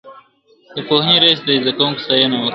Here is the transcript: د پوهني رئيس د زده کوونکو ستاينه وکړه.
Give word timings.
د 0.75 0.77
پوهني 0.87 1.15
رئيس 1.23 1.39
د 1.45 1.49
زده 1.61 1.71
کوونکو 1.77 2.03
ستاينه 2.05 2.35
وکړه. 2.37 2.49